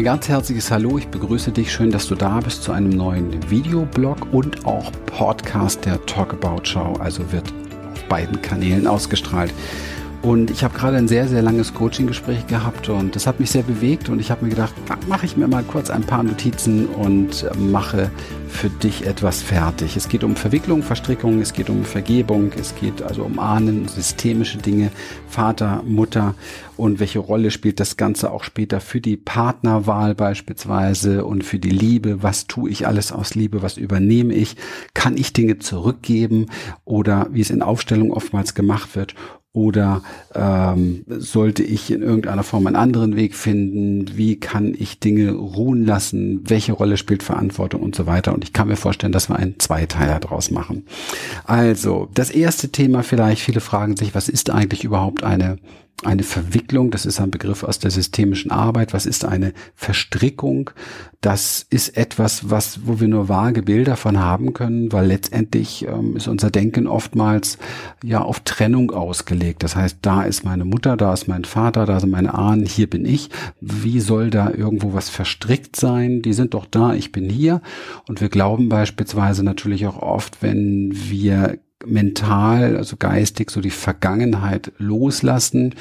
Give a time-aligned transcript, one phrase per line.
[0.00, 3.50] Ein ganz herzliches Hallo, ich begrüße dich, schön, dass du da bist zu einem neuen
[3.50, 7.52] Videoblog und auch Podcast der Talk About Show, also wird
[7.92, 9.52] auf beiden Kanälen ausgestrahlt.
[10.22, 13.62] Und ich habe gerade ein sehr, sehr langes Coaching-Gespräch gehabt und das hat mich sehr
[13.62, 14.74] bewegt und ich habe mir gedacht,
[15.08, 18.10] mache ich mir mal kurz ein paar Notizen und mache
[18.46, 19.96] für dich etwas fertig.
[19.96, 24.58] Es geht um Verwicklung, Verstrickung, es geht um Vergebung, es geht also um Ahnen, systemische
[24.58, 24.90] Dinge,
[25.26, 26.34] Vater, Mutter
[26.76, 31.70] und welche Rolle spielt das Ganze auch später für die Partnerwahl beispielsweise und für die
[31.70, 32.22] Liebe.
[32.22, 33.62] Was tue ich alles aus Liebe?
[33.62, 34.56] Was übernehme ich?
[34.92, 36.46] Kann ich Dinge zurückgeben
[36.84, 39.14] oder wie es in Aufstellung oftmals gemacht wird?
[39.52, 44.16] Oder ähm, sollte ich in irgendeiner Form einen anderen Weg finden?
[44.16, 46.48] Wie kann ich Dinge ruhen lassen?
[46.48, 48.32] Welche Rolle spielt Verantwortung und so weiter?
[48.32, 50.86] Und ich kann mir vorstellen, dass wir einen Zweiteiler draus machen.
[51.44, 55.58] Also, das erste Thema vielleicht, viele fragen sich, was ist eigentlich überhaupt eine
[56.02, 58.94] eine Verwicklung, das ist ein Begriff aus der systemischen Arbeit.
[58.94, 60.70] Was ist eine Verstrickung?
[61.20, 66.16] Das ist etwas, was, wo wir nur vage Bilder von haben können, weil letztendlich ähm,
[66.16, 67.58] ist unser Denken oftmals
[68.02, 69.62] ja auf Trennung ausgelegt.
[69.62, 72.88] Das heißt, da ist meine Mutter, da ist mein Vater, da sind meine Ahnen, hier
[72.88, 73.28] bin ich.
[73.60, 76.22] Wie soll da irgendwo was verstrickt sein?
[76.22, 77.60] Die sind doch da, ich bin hier.
[78.08, 84.72] Und wir glauben beispielsweise natürlich auch oft, wenn wir mental, also geistig, so die Vergangenheit
[84.78, 85.74] loslassen,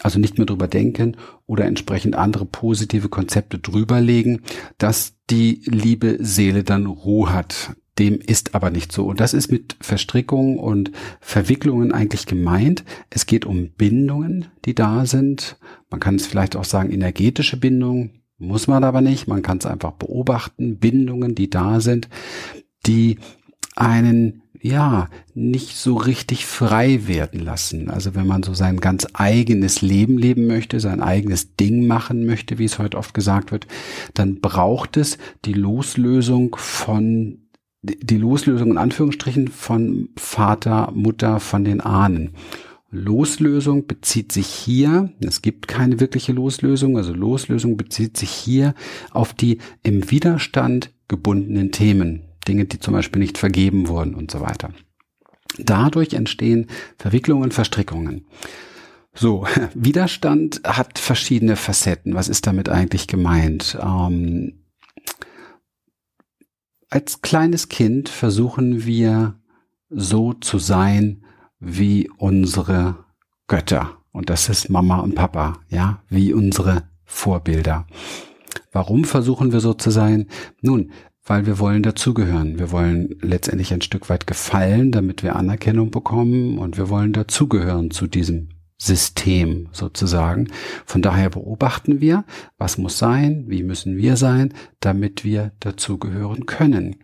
[0.00, 1.16] also nicht mehr drüber denken
[1.46, 4.42] oder entsprechend andere positive Konzepte drüberlegen,
[4.78, 7.76] dass die liebe Seele dann Ruhe hat.
[7.98, 9.06] Dem ist aber nicht so.
[9.06, 12.84] Und das ist mit Verstrickungen und Verwicklungen eigentlich gemeint.
[13.08, 15.56] Es geht um Bindungen, die da sind.
[15.90, 18.22] Man kann es vielleicht auch sagen, energetische Bindungen.
[18.36, 19.28] Muss man aber nicht.
[19.28, 20.78] Man kann es einfach beobachten.
[20.78, 22.08] Bindungen, die da sind,
[22.84, 23.18] die
[23.76, 27.90] einen ja, nicht so richtig frei werden lassen.
[27.90, 32.58] Also wenn man so sein ganz eigenes Leben leben möchte, sein eigenes Ding machen möchte,
[32.58, 33.66] wie es heute oft gesagt wird,
[34.14, 37.40] dann braucht es die Loslösung von
[37.82, 42.30] die Loslösung in Anführungsstrichen von Vater, Mutter, von den Ahnen.
[42.90, 48.74] Loslösung bezieht sich hier, es gibt keine wirkliche Loslösung, also Loslösung bezieht sich hier
[49.10, 52.22] auf die im Widerstand gebundenen Themen.
[52.44, 54.70] Dinge, die zum Beispiel nicht vergeben wurden und so weiter.
[55.58, 56.66] Dadurch entstehen
[56.98, 58.26] Verwicklungen, Verstrickungen.
[59.14, 62.14] So, Widerstand hat verschiedene Facetten.
[62.14, 63.78] Was ist damit eigentlich gemeint?
[63.80, 64.64] Ähm,
[66.90, 69.40] als kleines Kind versuchen wir
[69.88, 71.24] so zu sein
[71.58, 73.04] wie unsere
[73.46, 73.98] Götter.
[74.12, 77.86] Und das ist Mama und Papa, ja, wie unsere Vorbilder.
[78.72, 80.28] Warum versuchen wir so zu sein?
[80.60, 80.92] Nun,
[81.24, 82.58] weil wir wollen dazugehören.
[82.58, 87.90] Wir wollen letztendlich ein Stück weit gefallen, damit wir Anerkennung bekommen und wir wollen dazugehören
[87.90, 90.48] zu diesem System sozusagen.
[90.84, 92.24] Von daher beobachten wir,
[92.58, 96.96] was muss sein, wie müssen wir sein, damit wir dazugehören können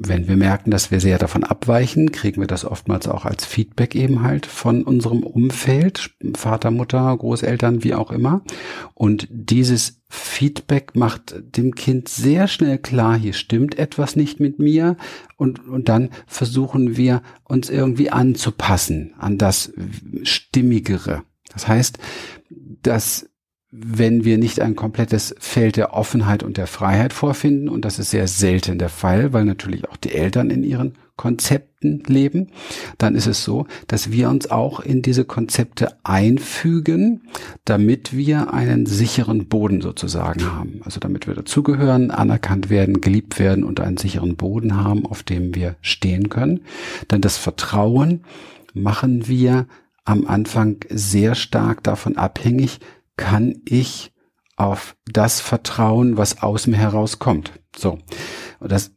[0.00, 3.94] wenn wir merken, dass wir sehr davon abweichen, kriegen wir das oftmals auch als Feedback
[3.94, 8.42] eben halt von unserem Umfeld, Vater, Mutter, Großeltern, wie auch immer.
[8.94, 14.96] Und dieses Feedback macht dem Kind sehr schnell klar, hier stimmt etwas nicht mit mir.
[15.36, 19.72] Und, und dann versuchen wir uns irgendwie anzupassen an das
[20.22, 21.24] Stimmigere.
[21.52, 21.98] Das heißt,
[22.82, 23.28] dass
[23.70, 27.68] wenn wir nicht ein komplettes Feld der Offenheit und der Freiheit vorfinden.
[27.68, 32.02] Und das ist sehr selten der Fall, weil natürlich auch die Eltern in ihren Konzepten
[32.06, 32.48] leben,
[32.96, 37.28] dann ist es so, dass wir uns auch in diese Konzepte einfügen,
[37.66, 40.80] damit wir einen sicheren Boden sozusagen haben.
[40.84, 45.54] Also damit wir dazugehören, anerkannt werden, geliebt werden und einen sicheren Boden haben, auf dem
[45.54, 46.60] wir stehen können.
[47.10, 48.22] Denn das Vertrauen
[48.72, 49.66] machen wir
[50.04, 52.78] am Anfang sehr stark davon abhängig,
[53.16, 54.12] kann ich
[54.56, 57.52] auf das vertrauen, was aus mir herauskommt.
[57.76, 57.98] So.
[58.60, 58.92] Und das,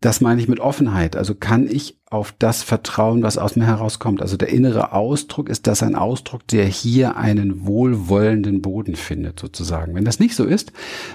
[0.00, 1.16] das meine ich mit Offenheit.
[1.16, 4.20] Also kann ich auf das vertrauen, was aus mir herauskommt.
[4.20, 9.94] Also der innere Ausdruck ist das ein Ausdruck, der hier einen wohlwollenden Boden findet, sozusagen.
[9.94, 10.72] Wenn das nicht so ist,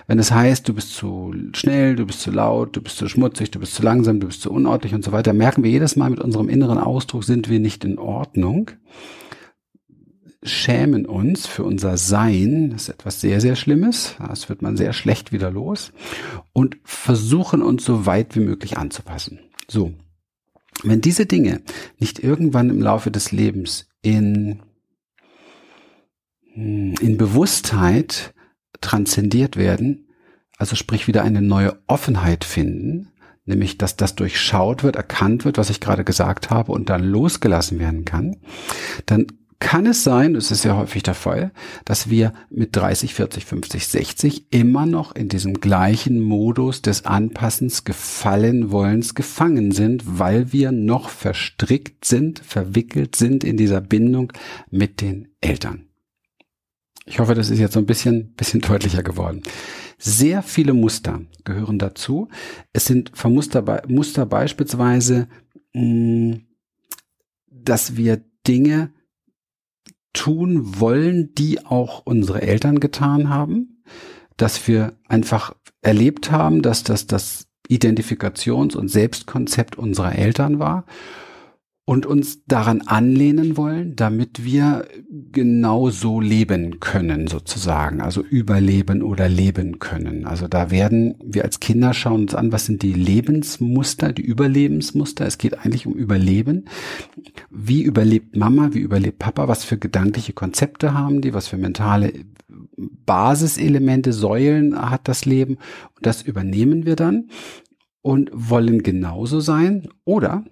[0.08, 3.52] wenn es heißt, du bist zu schnell, du bist zu laut, du bist zu schmutzig,
[3.52, 6.10] du bist zu langsam, du bist zu unordentlich und so weiter, merken wir jedes Mal
[6.10, 8.72] mit unserem inneren Ausdruck sind wir nicht in Ordnung
[10.44, 14.94] schämen uns für unser Sein, das ist etwas sehr, sehr Schlimmes, das wird man sehr
[14.94, 15.92] schlecht wieder los,
[16.54, 19.40] und versuchen uns so weit wie möglich anzupassen.
[19.68, 19.94] So.
[20.84, 21.62] Wenn diese Dinge
[21.98, 24.60] nicht irgendwann im Laufe des Lebens in,
[26.54, 28.36] in Bewusstheit
[28.80, 30.08] transzendiert werden,
[30.58, 33.12] also sprich wieder eine neue Offenheit finden,
[33.46, 37.80] nämlich dass das durchschaut wird, erkannt wird, was ich gerade gesagt habe und dann losgelassen
[37.80, 38.38] werden kann,
[39.08, 39.28] dann
[39.60, 41.52] kann es sein, es ist ja häufig der Fall,
[41.84, 47.84] dass wir mit 30, 40, 50, 60 immer noch in diesem gleichen Modus des Anpassens,
[47.84, 54.32] Gefallen wollens gefangen sind, weil wir noch verstrickt sind, verwickelt sind in dieser Bindung
[54.70, 55.88] mit den Eltern.
[57.06, 59.42] Ich hoffe, das ist jetzt so ein bisschen, bisschen deutlicher geworden.
[59.98, 62.28] Sehr viele Muster gehören dazu.
[62.74, 65.28] Es sind Muster, Muster beispielsweise,
[65.74, 66.38] mh,
[67.50, 68.92] dass wir Dinge
[70.18, 73.84] tun wollen, die auch unsere Eltern getan haben,
[74.36, 80.86] dass wir einfach erlebt haben, dass das das Identifikations- und Selbstkonzept unserer Eltern war
[81.88, 84.86] und uns daran anlehnen wollen, damit wir
[85.32, 90.26] genau so leben können, sozusagen, also überleben oder leben können.
[90.26, 95.26] Also da werden wir als Kinder schauen uns an, was sind die Lebensmuster, die Überlebensmuster.
[95.26, 96.66] Es geht eigentlich um Überleben.
[97.50, 102.12] Wie überlebt Mama, wie überlebt Papa, was für gedankliche Konzepte haben die, was für mentale
[102.76, 105.54] Basiselemente, Säulen hat das Leben.
[105.96, 107.30] Und das übernehmen wir dann
[108.02, 110.44] und wollen genauso sein oder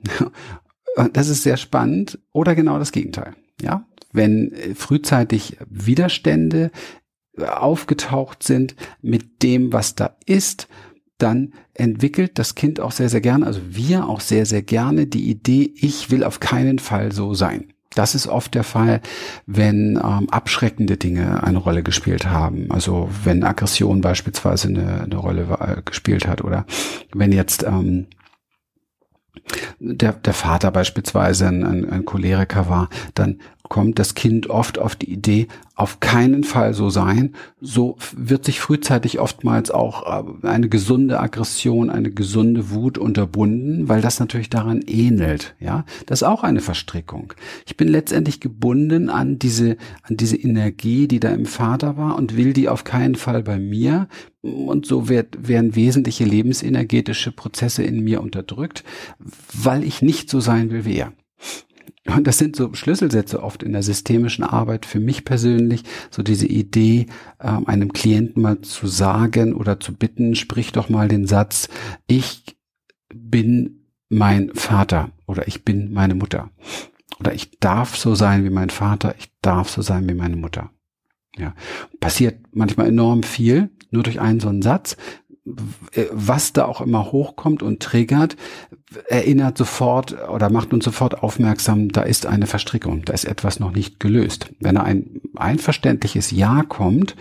[1.13, 3.35] das ist sehr spannend, oder genau das Gegenteil.
[3.61, 6.71] Ja, wenn äh, frühzeitig Widerstände
[7.37, 10.67] äh, aufgetaucht sind mit dem, was da ist,
[11.17, 15.29] dann entwickelt das Kind auch sehr, sehr gerne, also wir auch sehr, sehr gerne die
[15.29, 17.71] Idee, ich will auf keinen Fall so sein.
[17.93, 19.01] Das ist oft der Fall,
[19.45, 22.69] wenn ähm, abschreckende Dinge eine Rolle gespielt haben.
[22.69, 26.65] Also wenn Aggression beispielsweise eine, eine Rolle äh, gespielt hat oder
[27.13, 28.07] wenn jetzt ähm,
[29.79, 33.39] der, der Vater beispielsweise ein, ein, ein Choleriker war, dann
[33.69, 37.35] kommt das Kind oft auf die Idee, auf keinen Fall so sein.
[37.59, 44.01] So wird sich frühzeitig oftmals auch äh, eine gesunde Aggression, eine gesunde Wut unterbunden, weil
[44.01, 45.55] das natürlich daran ähnelt.
[45.59, 47.33] Ja, das ist auch eine Verstrickung.
[47.65, 52.37] Ich bin letztendlich gebunden an diese, an diese Energie, die da im Vater war und
[52.37, 54.07] will die auf keinen Fall bei mir.
[54.41, 58.83] Und so wird, werden wesentliche lebensenergetische Prozesse in mir unterdrückt,
[59.53, 61.13] weil ich nicht so sein will wie er.
[62.07, 66.45] Und das sind so Schlüsselsätze oft in der systemischen Arbeit für mich persönlich, so diese
[66.45, 67.07] Idee,
[67.41, 71.67] ähm, einem Klienten mal zu sagen oder zu bitten, sprich doch mal den Satz,
[72.05, 72.57] ich
[73.13, 76.51] bin mein Vater oder ich bin meine Mutter.
[77.19, 80.69] Oder ich darf so sein wie mein Vater, ich darf so sein wie meine Mutter.
[81.37, 81.53] Ja,
[81.99, 84.95] passiert manchmal enorm viel, nur durch einen so einen Satz.
[85.91, 88.35] Äh, was da auch immer hochkommt und triggert,
[89.07, 93.71] erinnert sofort oder macht uns sofort aufmerksam, da ist eine Verstrickung, da ist etwas noch
[93.71, 94.47] nicht gelöst.
[94.59, 97.15] Wenn ein einverständliches Ja kommt,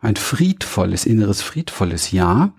[0.00, 2.52] ein friedvolles, inneres friedvolles Ja,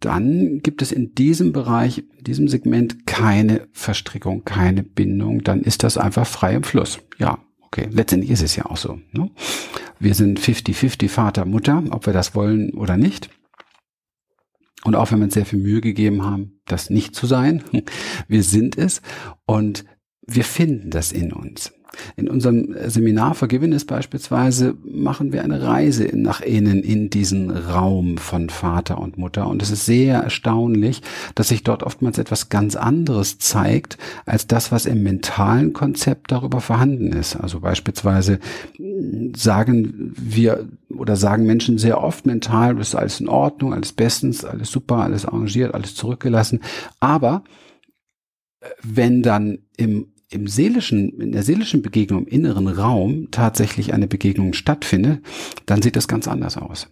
[0.00, 5.82] dann gibt es in diesem Bereich, in diesem Segment keine Verstrickung, keine Bindung, dann ist
[5.82, 7.00] das einfach frei im Fluss.
[7.18, 7.88] Ja, okay.
[7.90, 8.98] Letztendlich ist es ja auch so.
[9.12, 9.30] Ne?
[9.98, 13.28] Wir sind 50-50 Vater, Mutter, ob wir das wollen oder nicht.
[14.84, 17.64] Und auch wenn wir uns sehr viel Mühe gegeben haben, das nicht zu sein,
[18.28, 19.02] wir sind es
[19.46, 19.84] und
[20.26, 21.72] wir finden das in uns.
[22.16, 28.50] In unserem Seminar Vergiveness beispielsweise machen wir eine Reise nach innen in diesen Raum von
[28.50, 29.48] Vater und Mutter.
[29.48, 31.02] Und es ist sehr erstaunlich,
[31.34, 36.60] dass sich dort oftmals etwas ganz anderes zeigt, als das, was im mentalen Konzept darüber
[36.60, 37.36] vorhanden ist.
[37.36, 38.38] Also beispielsweise
[39.36, 44.70] sagen wir oder sagen Menschen sehr oft mental, ist alles in Ordnung, alles bestens, alles
[44.70, 46.60] super, alles arrangiert, alles zurückgelassen.
[47.00, 47.44] Aber
[48.60, 54.06] äh, wenn dann im im seelischen, in der seelischen Begegnung, im inneren Raum tatsächlich eine
[54.06, 55.20] Begegnung stattfindet,
[55.66, 56.88] dann sieht das ganz anders aus.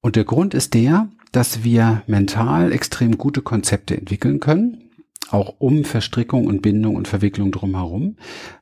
[0.00, 4.90] Und der Grund ist der, dass wir mental extrem gute Konzepte entwickeln können,
[5.30, 8.16] auch um Verstrickung und Bindung und Verwicklung drumherum,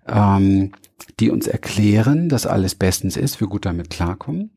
[0.07, 0.73] ähm,
[1.21, 4.51] die uns erklären, dass alles bestens ist, wir gut damit klarkommen,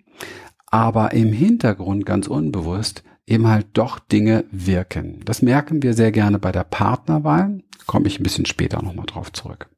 [0.68, 5.22] aber im Hintergrund ganz unbewusst eben halt doch Dinge wirken.
[5.26, 9.32] Das merken wir sehr gerne bei der Partnerwahl komme ich ein bisschen später nochmal drauf
[9.32, 9.70] zurück.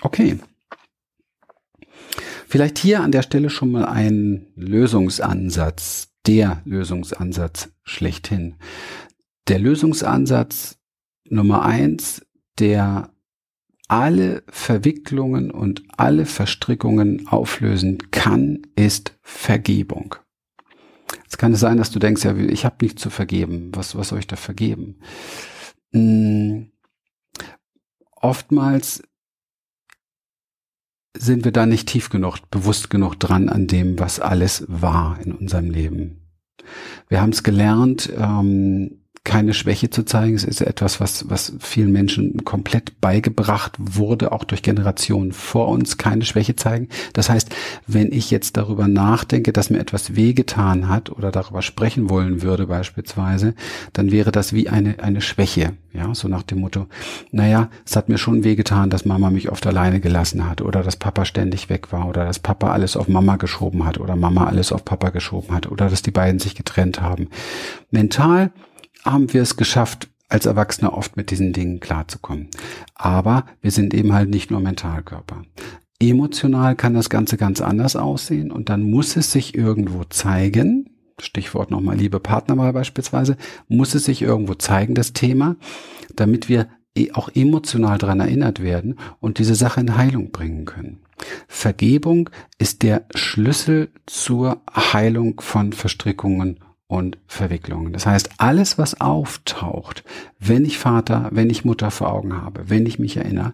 [0.00, 0.38] Okay.
[2.46, 8.54] Vielleicht hier an der Stelle schon mal ein Lösungsansatz, der Lösungsansatz schlechthin.
[9.48, 10.78] Der Lösungsansatz
[11.28, 12.24] Nummer eins,
[12.58, 13.10] der
[13.88, 20.14] alle Verwicklungen und alle Verstrickungen auflösen kann, ist Vergebung.
[21.22, 23.70] Jetzt kann es sein, dass du denkst, ja, ich habe nichts zu vergeben.
[23.74, 24.96] Was, was soll ich da vergeben?
[25.92, 26.70] Hm,
[28.16, 29.02] oftmals
[31.16, 35.32] sind wir da nicht tief genug, bewusst genug dran an dem, was alles war in
[35.32, 36.28] unserem Leben.
[37.08, 38.97] Wir haben es gelernt, ähm,
[39.28, 40.34] keine Schwäche zu zeigen.
[40.34, 45.98] Es ist etwas, was, was vielen Menschen komplett beigebracht wurde, auch durch Generationen vor uns,
[45.98, 46.88] keine Schwäche zeigen.
[47.12, 47.54] Das heißt,
[47.86, 52.66] wenn ich jetzt darüber nachdenke, dass mir etwas wehgetan hat oder darüber sprechen wollen würde
[52.66, 53.54] beispielsweise,
[53.92, 55.74] dann wäre das wie eine, eine Schwäche.
[55.92, 56.86] Ja, so nach dem Motto,
[57.30, 60.96] naja, es hat mir schon wehgetan, dass Mama mich oft alleine gelassen hat oder dass
[60.96, 64.72] Papa ständig weg war oder dass Papa alles auf Mama geschoben hat oder Mama alles
[64.72, 67.28] auf Papa geschoben hat oder dass die beiden sich getrennt haben.
[67.90, 68.52] Mental
[69.04, 72.48] haben wir es geschafft, als Erwachsene oft mit diesen Dingen klarzukommen.
[72.94, 75.42] Aber wir sind eben halt nicht nur Mentalkörper.
[76.00, 80.90] Emotional kann das Ganze ganz anders aussehen und dann muss es sich irgendwo zeigen.
[81.20, 83.36] Stichwort nochmal liebe Partnerwahl beispielsweise,
[83.66, 85.56] muss es sich irgendwo zeigen, das Thema,
[86.14, 91.00] damit wir e, auch emotional daran erinnert werden und diese Sache in Heilung bringen können.
[91.48, 97.92] Vergebung ist der Schlüssel zur Heilung von Verstrickungen und Verwicklungen.
[97.92, 100.04] Das heißt, alles, was auftaucht,
[100.38, 103.52] wenn ich Vater, wenn ich Mutter vor Augen habe, wenn ich mich erinnere,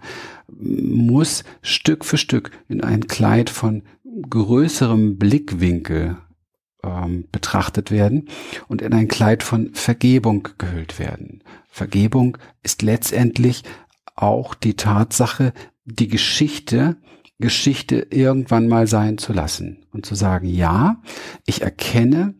[0.48, 3.82] muss Stück für Stück in ein Kleid von
[4.30, 6.16] größerem Blickwinkel
[6.84, 8.28] ähm, betrachtet werden
[8.68, 11.42] und in ein Kleid von Vergebung gehüllt werden.
[11.68, 13.64] Vergebung ist letztendlich
[14.14, 15.52] auch die Tatsache,
[15.84, 16.96] die Geschichte
[17.40, 21.02] Geschichte irgendwann mal sein zu lassen und zu sagen, ja,
[21.46, 22.34] ich erkenne,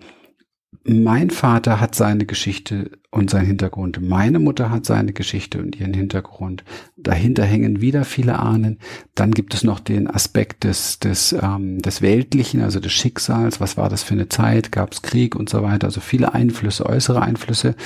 [0.83, 4.01] mein Vater hat seine Geschichte und seinen Hintergrund.
[4.03, 6.65] Meine Mutter hat seine Geschichte und ihren Hintergrund.
[6.97, 8.79] Dahinter hängen wieder viele Ahnen.
[9.15, 13.61] Dann gibt es noch den Aspekt des, des, ähm, des Weltlichen, also des Schicksals.
[13.61, 14.73] Was war das für eine Zeit?
[14.73, 15.87] Gab es Krieg und so weiter?
[15.87, 17.77] Also viele Einflüsse, äußere Einflüsse.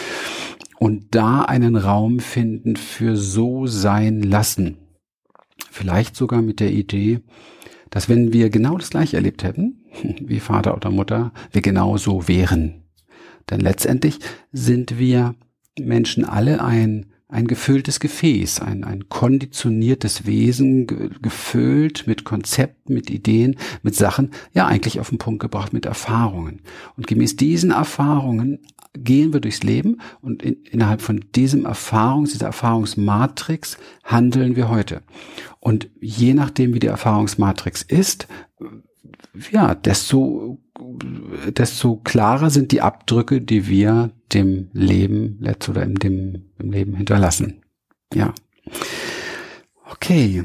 [0.79, 4.79] Und da einen Raum finden für so sein lassen.
[5.71, 7.21] Vielleicht sogar mit der Idee,
[7.91, 9.78] dass wenn wir genau das gleiche erlebt hätten,
[10.21, 12.85] wie Vater oder Mutter, wir genauso wären.
[13.51, 14.19] Denn letztendlich
[14.53, 15.35] sind wir
[15.79, 23.11] Menschen alle ein, ein gefülltes Gefäß, ein, ein konditioniertes Wesen, ge gefüllt mit Konzepten, mit
[23.11, 26.63] Ideen, mit Sachen, ja eigentlich auf den Punkt gebracht mit Erfahrungen.
[26.97, 28.61] Und gemäß diesen Erfahrungen
[28.95, 35.03] gehen wir durchs Leben und in, innerhalb von diesem Erfahrungs, dieser Erfahrungsmatrix handeln wir heute.
[35.61, 38.27] Und je nachdem, wie die Erfahrungsmatrix ist,
[39.51, 40.59] ja, desto,
[41.49, 46.95] desto klarer sind die Abdrücke, die wir dem Leben letzt oder in dem, im Leben
[46.95, 47.63] hinterlassen.
[48.15, 48.35] Ja.
[49.91, 50.45] Okay.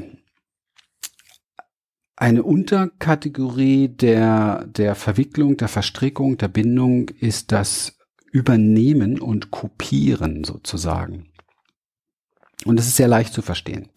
[2.16, 7.98] Eine Unterkategorie der, der Verwicklung, der Verstrickung, der Bindung ist das
[8.30, 11.28] Übernehmen und Kopieren sozusagen.
[12.64, 13.88] Und das ist sehr leicht zu verstehen.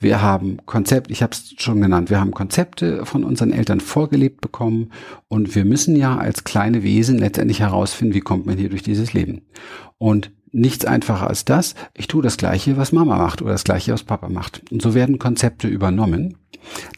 [0.00, 4.40] Wir haben Konzept, ich habe es schon genannt, wir haben Konzepte von unseren Eltern vorgelebt
[4.40, 4.92] bekommen
[5.26, 9.12] und wir müssen ja als kleine Wesen letztendlich herausfinden, wie kommt man hier durch dieses
[9.12, 9.42] Leben.
[9.98, 13.92] Und nichts einfacher als das, ich tue das gleiche, was Mama macht oder das gleiche,
[13.92, 14.62] was Papa macht.
[14.70, 16.36] Und so werden Konzepte übernommen.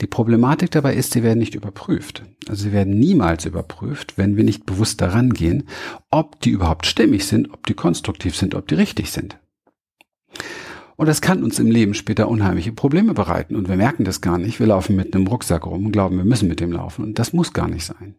[0.01, 2.23] Die Problematik dabei ist, sie werden nicht überprüft.
[2.49, 5.65] Also sie werden niemals überprüft, wenn wir nicht bewusst daran gehen,
[6.11, 9.39] ob die überhaupt stimmig sind, ob die konstruktiv sind, ob die richtig sind.
[11.01, 13.57] Und das kann uns im Leben später unheimliche Probleme bereiten.
[13.57, 14.61] Und wir merken das gar nicht.
[14.61, 17.03] Wir laufen mit einem Rucksack rum und glauben, wir müssen mit dem laufen.
[17.03, 18.17] Und das muss gar nicht sein.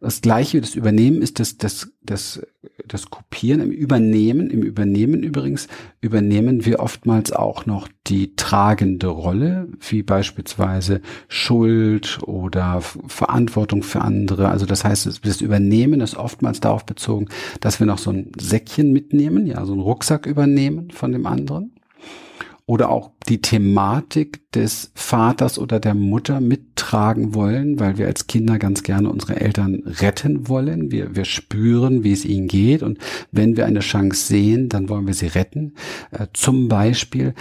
[0.00, 2.46] Das gleiche, das Übernehmen ist das, das, das,
[2.86, 4.50] das Kopieren im Übernehmen.
[4.50, 5.66] Im Übernehmen übrigens
[6.02, 14.50] übernehmen wir oftmals auch noch die tragende Rolle, wie beispielsweise Schuld oder Verantwortung für andere.
[14.50, 17.28] Also das heißt, das Übernehmen ist oftmals darauf bezogen,
[17.62, 21.73] dass wir noch so ein Säckchen mitnehmen, ja, so einen Rucksack übernehmen von dem anderen
[22.66, 28.58] oder auch die Thematik des Vaters oder der Mutter mittragen wollen, weil wir als Kinder
[28.58, 30.90] ganz gerne unsere Eltern retten wollen.
[30.90, 32.98] Wir, wir spüren, wie es ihnen geht und
[33.32, 35.74] wenn wir eine Chance sehen, dann wollen wir sie retten.
[36.10, 37.34] Äh, zum Beispiel,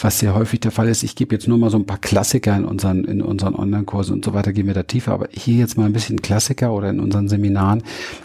[0.00, 2.56] was sehr häufig der Fall ist, ich gebe jetzt nur mal so ein paar Klassiker
[2.56, 5.76] in unseren, in unseren Online-Kursen und so weiter, gehen wir da tiefer, aber hier jetzt
[5.76, 7.82] mal ein bisschen Klassiker oder in unseren Seminaren.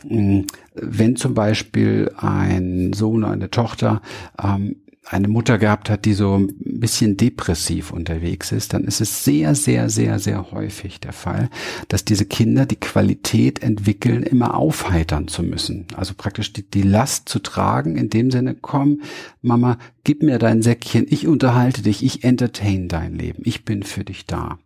[0.07, 4.01] Hm, wenn zum Beispiel ein Sohn oder eine Tochter
[4.41, 9.25] ähm, eine Mutter gehabt hat, die so ein bisschen depressiv unterwegs ist, dann ist es
[9.25, 11.49] sehr, sehr, sehr, sehr häufig der Fall,
[11.87, 15.87] dass diese Kinder die Qualität entwickeln, immer aufheitern zu müssen.
[15.95, 19.01] Also praktisch die, die Last zu tragen, in dem Sinne, komm,
[19.41, 24.03] Mama, gib mir dein Säckchen, ich unterhalte dich, ich entertain dein Leben, ich bin für
[24.03, 24.59] dich da.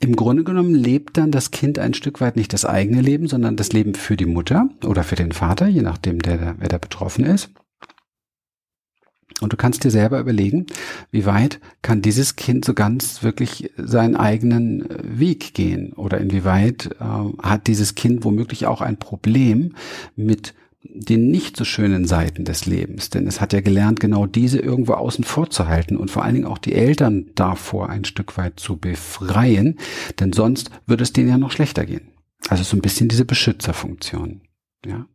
[0.00, 3.54] Im Grunde genommen lebt dann das Kind ein Stück weit nicht das eigene Leben, sondern
[3.56, 7.24] das Leben für die Mutter oder für den Vater, je nachdem, der, wer da betroffen
[7.24, 7.50] ist.
[9.42, 10.66] Und du kannst dir selber überlegen,
[11.10, 16.90] wie weit kann dieses Kind so ganz wirklich seinen eigenen äh, Weg gehen oder inwieweit
[17.00, 19.74] äh, hat dieses Kind womöglich auch ein Problem
[20.16, 24.58] mit die nicht so schönen Seiten des Lebens, denn es hat ja gelernt, genau diese
[24.58, 28.36] irgendwo außen vor zu halten und vor allen Dingen auch die Eltern davor ein Stück
[28.36, 29.78] weit zu befreien,
[30.18, 32.08] denn sonst würde es denen ja noch schlechter gehen.
[32.48, 34.40] Also so ein bisschen diese Beschützerfunktion,
[34.84, 35.06] ja.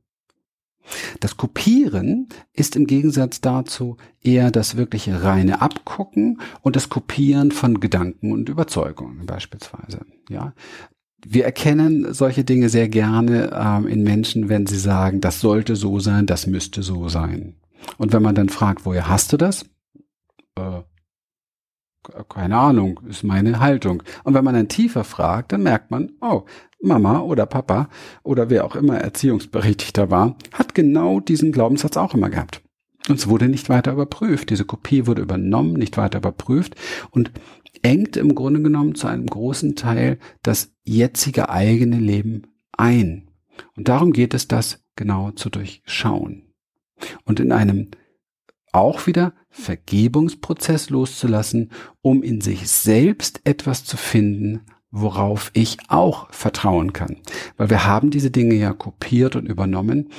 [1.19, 7.79] Das Kopieren ist im Gegensatz dazu eher das wirkliche reine Abgucken und das Kopieren von
[7.79, 10.05] Gedanken und Überzeugungen beispielsweise.
[10.29, 10.53] Ja,
[11.25, 15.99] wir erkennen solche Dinge sehr gerne ähm, in Menschen, wenn sie sagen, das sollte so
[15.99, 17.55] sein, das müsste so sein.
[17.97, 19.65] Und wenn man dann fragt, woher hast du das?
[20.55, 20.81] Äh,
[22.29, 24.03] keine Ahnung, ist meine Haltung.
[24.23, 26.45] Und wenn man dann tiefer fragt, dann merkt man, oh,
[26.81, 27.89] Mama oder Papa
[28.23, 32.61] oder wer auch immer Erziehungsberechtigter war, hat genau diesen Glaubenssatz auch immer gehabt.
[33.09, 34.49] Und es wurde nicht weiter überprüft.
[34.49, 36.75] Diese Kopie wurde übernommen, nicht weiter überprüft.
[37.09, 37.31] Und
[37.81, 42.43] engt im Grunde genommen zu einem großen Teil das jetzige eigene Leben
[42.73, 43.29] ein.
[43.75, 46.53] Und darum geht es, das genau zu durchschauen.
[47.23, 47.91] Und in einem
[48.71, 56.93] auch wieder Vergebungsprozess loszulassen, um in sich selbst etwas zu finden, worauf ich auch vertrauen
[56.93, 57.17] kann.
[57.57, 60.09] Weil wir haben diese Dinge ja kopiert und übernommen,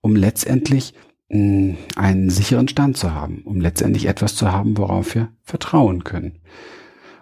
[0.00, 0.94] um letztendlich
[1.28, 6.04] mh, hm, einen sicheren Stand zu haben, um letztendlich etwas zu haben, worauf wir vertrauen
[6.04, 6.38] können.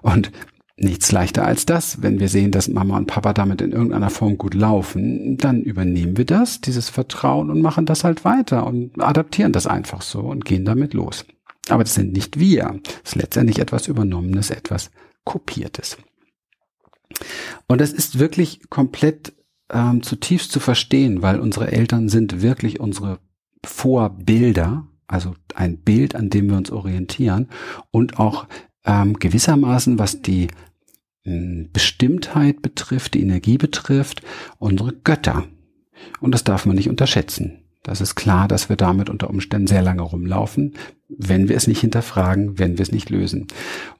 [0.02, 0.32] Und
[0.80, 2.02] nichts leichter als das.
[2.02, 6.16] Wenn wir sehen, dass Mama und Papa damit in irgendeiner Form gut laufen, dann übernehmen
[6.16, 10.44] wir das, dieses Vertrauen und machen das halt weiter und adaptieren das einfach so und
[10.44, 11.26] gehen damit los.
[11.68, 12.80] Aber das sind nicht wir.
[12.82, 14.90] Das ist letztendlich etwas Übernommenes, etwas
[15.24, 15.98] Kopiertes.
[17.66, 19.32] Und das ist wirklich komplett
[19.70, 23.20] ähm, zutiefst zu verstehen, weil unsere Eltern sind wirklich unsere
[23.64, 27.48] Vorbilder, also ein Bild, an dem wir uns orientieren
[27.90, 28.46] und auch
[28.84, 30.48] ähm, gewissermaßen, was die
[31.24, 34.22] äh, Bestimmtheit betrifft, die Energie betrifft,
[34.58, 35.46] unsere Götter.
[36.20, 37.69] Und das darf man nicht unterschätzen.
[37.82, 40.74] Das ist klar, dass wir damit unter Umständen sehr lange rumlaufen,
[41.08, 43.46] wenn wir es nicht hinterfragen, wenn wir es nicht lösen.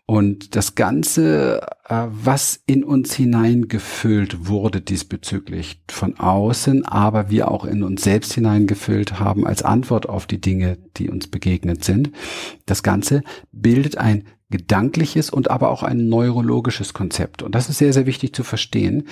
[0.04, 7.64] Und das Ganze, äh, was in uns hineingefüllt wurde diesbezüglich von außen, aber wir auch
[7.64, 12.10] in uns selbst hineingefüllt haben als Antwort auf die Dinge, die uns begegnet sind,
[12.66, 17.42] das Ganze bildet ein gedankliches und aber auch ein neurologisches Konzept.
[17.42, 19.04] Und das ist sehr, sehr wichtig zu verstehen.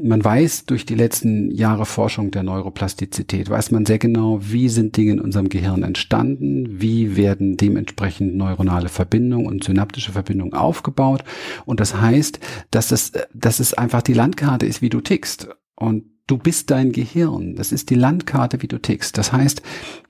[0.00, 4.96] Man weiß durch die letzten Jahre Forschung der Neuroplastizität, weiß man sehr genau, wie sind
[4.96, 11.24] Dinge in unserem Gehirn entstanden, wie werden dementsprechend neuronale Verbindungen und synaptische Verbindungen aufgebaut.
[11.64, 12.38] Und das heißt,
[12.70, 15.48] dass es, dass es einfach die Landkarte ist, wie du tickst.
[15.74, 17.56] Und du bist dein Gehirn.
[17.56, 19.18] Das ist die Landkarte, wie du tickst.
[19.18, 19.62] Das heißt,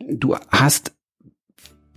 [0.08, 0.92] du hast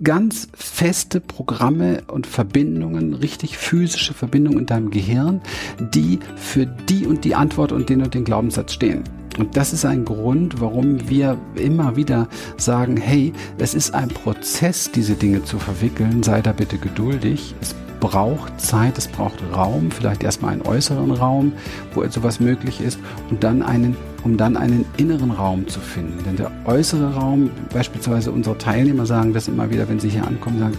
[0.04, 5.42] ganz feste Programme und Verbindungen, richtig physische Verbindungen in deinem Gehirn,
[5.80, 9.04] die für die und die Antwort und den und den Glaubenssatz stehen.
[9.38, 14.92] Und das ist ein Grund, warum wir immer wieder sagen, hey, es ist ein Prozess,
[14.92, 17.54] diese Dinge zu verwickeln, sei da bitte geduldig.
[17.60, 21.54] Es braucht Zeit, es braucht Raum, vielleicht erstmal einen äußeren Raum,
[21.96, 23.00] wo sowas möglich ist
[23.32, 26.24] und dann einen, um dann einen inneren Raum zu finden.
[26.24, 30.60] Denn der äußere Raum, beispielsweise unsere Teilnehmer sagen das immer wieder, wenn sie hier ankommen,
[30.60, 30.78] sagen,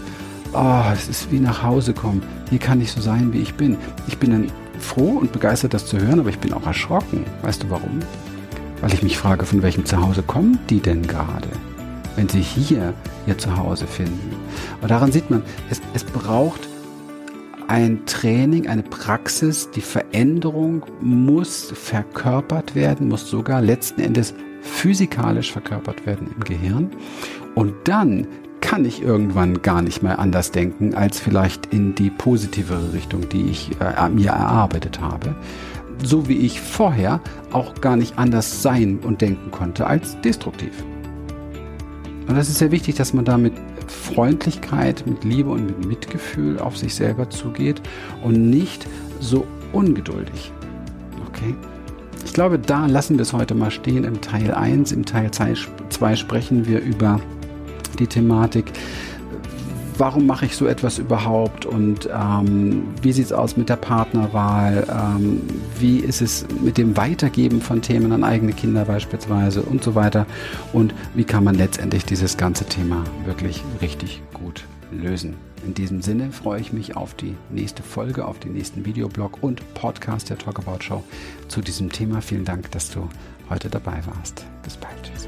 [0.52, 2.22] oh, es ist wie nach Hause kommen.
[2.48, 3.76] Hier kann ich so sein, wie ich bin.
[4.06, 7.24] Ich bin dann froh und begeistert, das zu hören, aber ich bin auch erschrocken.
[7.42, 7.98] Weißt du warum?
[8.80, 11.48] Weil ich mich frage, von welchem Zuhause kommen die denn gerade?
[12.14, 12.94] Wenn sie hier
[13.26, 14.36] ihr Zuhause finden.
[14.80, 16.60] Und daran sieht man, es, es braucht
[17.68, 26.06] ein Training, eine Praxis, die Veränderung muss verkörpert werden, muss sogar letzten Endes physikalisch verkörpert
[26.06, 26.90] werden im Gehirn.
[27.54, 28.26] Und dann
[28.60, 33.44] kann ich irgendwann gar nicht mehr anders denken, als vielleicht in die positivere Richtung, die
[33.44, 35.36] ich äh, mir erarbeitet habe.
[36.02, 37.20] So wie ich vorher
[37.52, 40.72] auch gar nicht anders sein und denken konnte als destruktiv.
[42.28, 43.52] Und das ist sehr wichtig, dass man damit
[43.86, 47.80] Freundlichkeit, mit Liebe und mit Mitgefühl auf sich selber zugeht
[48.22, 48.86] und nicht
[49.20, 50.52] so ungeduldig.
[51.28, 51.54] Okay?
[52.24, 54.92] Ich glaube, da lassen wir es heute mal stehen im Teil 1.
[54.92, 57.20] Im Teil 2 sprechen wir über
[57.98, 58.72] die Thematik,
[59.98, 64.86] warum mache ich so etwas überhaupt und ähm, wie sieht es aus mit der Partnerwahl,
[64.90, 65.42] ähm,
[65.78, 70.26] wie ist es mit dem Weitergeben von Themen an eigene Kinder beispielsweise und so weiter
[70.72, 75.34] und wie kann man letztendlich dieses ganze Thema wirklich richtig gut lösen.
[75.64, 79.74] In diesem Sinne freue ich mich auf die nächste Folge, auf den nächsten Videoblog und
[79.74, 81.02] Podcast der Talkabout Show
[81.48, 82.20] zu diesem Thema.
[82.20, 83.08] Vielen Dank, dass du
[83.50, 84.44] heute dabei warst.
[84.62, 85.25] Bis bald.